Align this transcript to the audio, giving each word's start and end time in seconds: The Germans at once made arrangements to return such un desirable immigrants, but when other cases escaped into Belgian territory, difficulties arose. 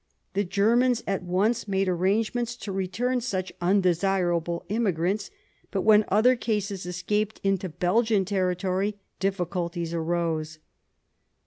The 0.33 0.43
Germans 0.43 1.03
at 1.05 1.21
once 1.21 1.67
made 1.67 1.87
arrangements 1.87 2.55
to 2.55 2.71
return 2.71 3.21
such 3.21 3.53
un 3.61 3.81
desirable 3.81 4.65
immigrants, 4.67 5.29
but 5.69 5.81
when 5.83 6.05
other 6.07 6.35
cases 6.35 6.87
escaped 6.87 7.39
into 7.43 7.69
Belgian 7.69 8.25
territory, 8.25 8.97
difficulties 9.19 9.93
arose. 9.93 10.57